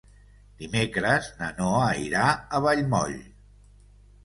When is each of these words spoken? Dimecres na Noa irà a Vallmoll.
Dimecres 0.61 1.27
na 1.41 1.51
Noa 1.59 1.91
irà 2.07 2.25
a 2.61 2.65
Vallmoll. 2.67 3.17